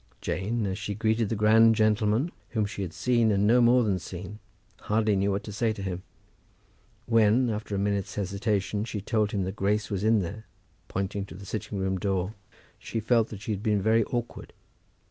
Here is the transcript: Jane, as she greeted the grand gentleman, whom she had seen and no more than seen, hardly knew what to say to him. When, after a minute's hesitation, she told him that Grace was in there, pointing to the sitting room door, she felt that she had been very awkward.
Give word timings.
Jane, 0.19 0.65
as 0.65 0.79
she 0.79 0.95
greeted 0.95 1.29
the 1.29 1.35
grand 1.35 1.75
gentleman, 1.75 2.31
whom 2.49 2.65
she 2.65 2.81
had 2.81 2.91
seen 2.91 3.29
and 3.31 3.45
no 3.45 3.61
more 3.61 3.83
than 3.83 3.99
seen, 3.99 4.39
hardly 4.89 5.15
knew 5.15 5.29
what 5.29 5.43
to 5.43 5.51
say 5.51 5.73
to 5.73 5.83
him. 5.83 6.01
When, 7.05 7.51
after 7.51 7.75
a 7.75 7.77
minute's 7.77 8.15
hesitation, 8.15 8.83
she 8.83 8.99
told 8.99 9.29
him 9.29 9.43
that 9.43 9.55
Grace 9.55 9.91
was 9.91 10.03
in 10.03 10.23
there, 10.23 10.47
pointing 10.87 11.25
to 11.27 11.35
the 11.35 11.45
sitting 11.45 11.77
room 11.77 11.99
door, 11.99 12.33
she 12.79 12.99
felt 12.99 13.27
that 13.27 13.41
she 13.41 13.51
had 13.51 13.61
been 13.61 13.79
very 13.83 14.03
awkward. 14.05 14.53